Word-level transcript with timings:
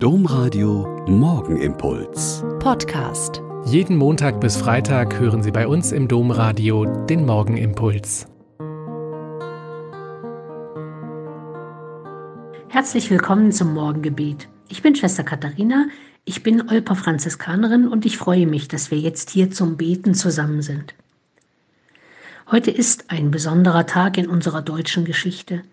Domradio 0.00 1.04
Morgenimpuls. 1.08 2.44
Podcast. 2.60 3.42
Jeden 3.64 3.96
Montag 3.96 4.40
bis 4.40 4.56
Freitag 4.56 5.18
hören 5.18 5.42
Sie 5.42 5.50
bei 5.50 5.66
uns 5.66 5.90
im 5.90 6.06
Domradio 6.06 6.84
den 7.06 7.26
Morgenimpuls. 7.26 8.28
Herzlich 12.68 13.10
willkommen 13.10 13.50
zum 13.50 13.74
Morgengebet. 13.74 14.48
Ich 14.68 14.82
bin 14.82 14.94
Schwester 14.94 15.24
Katharina, 15.24 15.88
ich 16.24 16.44
bin 16.44 16.70
Olper 16.70 16.94
Franziskanerin 16.94 17.88
und 17.88 18.06
ich 18.06 18.18
freue 18.18 18.46
mich, 18.46 18.68
dass 18.68 18.92
wir 18.92 18.98
jetzt 18.98 19.30
hier 19.30 19.50
zum 19.50 19.76
Beten 19.76 20.14
zusammen 20.14 20.62
sind. 20.62 20.94
Heute 22.52 22.70
ist 22.70 23.10
ein 23.10 23.32
besonderer 23.32 23.86
Tag 23.86 24.16
in 24.16 24.28
unserer 24.28 24.62
deutschen 24.62 25.04
Geschichte. 25.04 25.64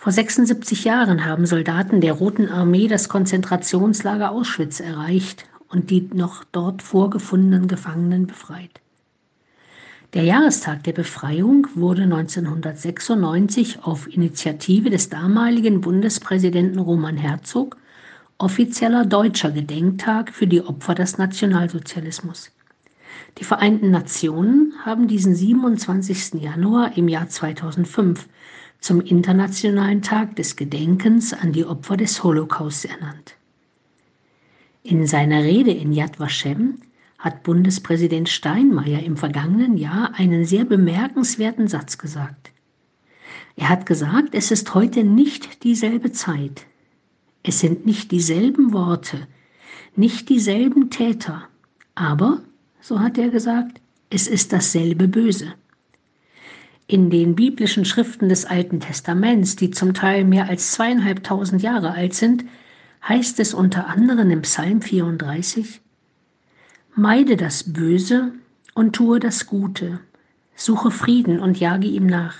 Vor 0.00 0.12
76 0.12 0.84
Jahren 0.84 1.26
haben 1.26 1.44
Soldaten 1.44 2.00
der 2.00 2.14
Roten 2.14 2.48
Armee 2.48 2.88
das 2.88 3.10
Konzentrationslager 3.10 4.30
Auschwitz 4.30 4.80
erreicht 4.80 5.44
und 5.68 5.90
die 5.90 6.08
noch 6.14 6.42
dort 6.42 6.80
vorgefundenen 6.80 7.68
Gefangenen 7.68 8.26
befreit. 8.26 8.80
Der 10.14 10.22
Jahrestag 10.22 10.84
der 10.84 10.94
Befreiung 10.94 11.66
wurde 11.74 12.04
1996 12.04 13.84
auf 13.84 14.08
Initiative 14.10 14.88
des 14.88 15.10
damaligen 15.10 15.82
Bundespräsidenten 15.82 16.78
Roman 16.78 17.18
Herzog 17.18 17.76
offizieller 18.38 19.04
deutscher 19.04 19.50
Gedenktag 19.50 20.32
für 20.32 20.46
die 20.46 20.62
Opfer 20.62 20.94
des 20.94 21.18
Nationalsozialismus. 21.18 22.50
Die 23.38 23.44
Vereinten 23.44 23.90
Nationen 23.90 24.74
haben 24.84 25.08
diesen 25.08 25.34
27. 25.34 26.34
Januar 26.40 26.96
im 26.96 27.08
Jahr 27.08 27.28
2005 27.28 28.28
zum 28.80 29.00
Internationalen 29.00 30.02
Tag 30.02 30.36
des 30.36 30.56
Gedenkens 30.56 31.32
an 31.32 31.52
die 31.52 31.64
Opfer 31.64 31.96
des 31.96 32.22
Holocaust 32.24 32.84
ernannt. 32.86 33.36
In 34.82 35.06
seiner 35.06 35.42
Rede 35.42 35.70
in 35.70 35.92
Yad 35.92 36.18
Vashem 36.18 36.78
hat 37.18 37.42
Bundespräsident 37.42 38.30
Steinmeier 38.30 39.02
im 39.02 39.16
vergangenen 39.16 39.76
Jahr 39.76 40.14
einen 40.14 40.46
sehr 40.46 40.64
bemerkenswerten 40.64 41.68
Satz 41.68 41.98
gesagt. 41.98 42.50
Er 43.56 43.68
hat 43.68 43.84
gesagt, 43.84 44.34
es 44.34 44.50
ist 44.50 44.74
heute 44.74 45.04
nicht 45.04 45.64
dieselbe 45.64 46.12
Zeit. 46.12 46.66
Es 47.42 47.60
sind 47.60 47.84
nicht 47.84 48.10
dieselben 48.10 48.72
Worte, 48.72 49.26
nicht 49.96 50.30
dieselben 50.30 50.88
Täter, 50.88 51.48
aber, 51.94 52.40
so 52.80 53.00
hat 53.00 53.18
er 53.18 53.28
gesagt, 53.28 53.80
es 54.10 54.26
ist 54.26 54.52
dasselbe 54.52 55.08
Böse. 55.08 55.54
In 56.86 57.10
den 57.10 57.36
biblischen 57.36 57.84
Schriften 57.84 58.28
des 58.28 58.44
Alten 58.44 58.80
Testaments, 58.80 59.54
die 59.54 59.70
zum 59.70 59.94
Teil 59.94 60.24
mehr 60.24 60.48
als 60.48 60.72
zweieinhalbtausend 60.72 61.62
Jahre 61.62 61.92
alt 61.92 62.14
sind, 62.14 62.44
heißt 63.08 63.38
es 63.40 63.54
unter 63.54 63.86
anderem 63.86 64.30
im 64.30 64.42
Psalm 64.42 64.82
34, 64.82 65.80
Meide 66.96 67.36
das 67.36 67.72
Böse 67.72 68.32
und 68.74 68.94
tue 68.94 69.20
das 69.20 69.46
Gute, 69.46 70.00
suche 70.56 70.90
Frieden 70.90 71.38
und 71.38 71.60
jage 71.60 71.86
ihm 71.86 72.06
nach. 72.06 72.36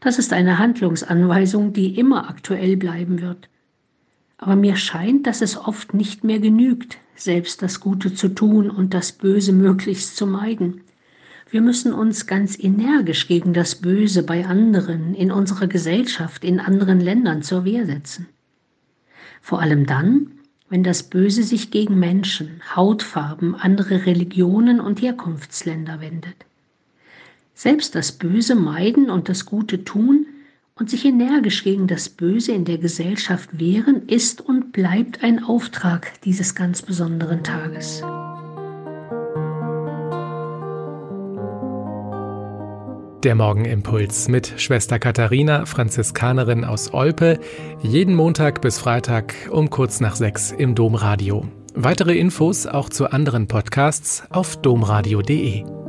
Das 0.00 0.18
ist 0.18 0.32
eine 0.32 0.58
Handlungsanweisung, 0.58 1.72
die 1.72 1.98
immer 1.98 2.30
aktuell 2.30 2.76
bleiben 2.76 3.20
wird. 3.20 3.48
Aber 4.42 4.56
mir 4.56 4.74
scheint, 4.74 5.28
dass 5.28 5.40
es 5.40 5.56
oft 5.56 5.94
nicht 5.94 6.24
mehr 6.24 6.40
genügt, 6.40 6.98
selbst 7.14 7.62
das 7.62 7.78
Gute 7.78 8.12
zu 8.12 8.28
tun 8.28 8.70
und 8.70 8.92
das 8.92 9.12
Böse 9.12 9.52
möglichst 9.52 10.16
zu 10.16 10.26
meiden. 10.26 10.80
Wir 11.48 11.60
müssen 11.60 11.92
uns 11.92 12.26
ganz 12.26 12.58
energisch 12.58 13.28
gegen 13.28 13.52
das 13.52 13.76
Böse 13.76 14.24
bei 14.24 14.44
anderen, 14.44 15.14
in 15.14 15.30
unserer 15.30 15.68
Gesellschaft, 15.68 16.42
in 16.42 16.58
anderen 16.58 16.98
Ländern 16.98 17.44
zur 17.44 17.64
Wehr 17.64 17.86
setzen. 17.86 18.26
Vor 19.40 19.60
allem 19.60 19.86
dann, 19.86 20.32
wenn 20.68 20.82
das 20.82 21.04
Böse 21.04 21.44
sich 21.44 21.70
gegen 21.70 22.00
Menschen, 22.00 22.62
Hautfarben, 22.74 23.54
andere 23.54 24.06
Religionen 24.06 24.80
und 24.80 25.00
Herkunftsländer 25.02 26.00
wendet. 26.00 26.46
Selbst 27.54 27.94
das 27.94 28.10
Böse 28.10 28.56
meiden 28.56 29.08
und 29.08 29.28
das 29.28 29.46
Gute 29.46 29.84
tun 29.84 30.26
und 30.74 30.90
sich 30.90 31.04
energisch 31.04 31.64
gegen 31.64 31.86
das 31.86 32.08
Böse 32.08 32.52
in 32.52 32.64
der 32.64 32.78
Gesellschaft 32.78 33.58
wehren, 33.58 34.08
ist 34.08 34.40
und 34.40 34.72
bleibt 34.72 35.22
ein 35.22 35.44
Auftrag 35.44 36.20
dieses 36.22 36.54
ganz 36.54 36.82
besonderen 36.82 37.44
Tages. 37.44 38.02
Der 43.22 43.36
Morgenimpuls 43.36 44.26
mit 44.26 44.54
Schwester 44.56 44.98
Katharina, 44.98 45.64
Franziskanerin 45.64 46.64
aus 46.64 46.92
Olpe, 46.92 47.38
jeden 47.80 48.16
Montag 48.16 48.60
bis 48.60 48.80
Freitag 48.80 49.34
um 49.50 49.70
kurz 49.70 50.00
nach 50.00 50.16
sechs 50.16 50.50
im 50.50 50.74
Domradio. 50.74 51.46
Weitere 51.74 52.18
Infos 52.18 52.66
auch 52.66 52.88
zu 52.88 53.12
anderen 53.12 53.46
Podcasts 53.46 54.24
auf 54.30 54.60
domradio.de. 54.60 55.81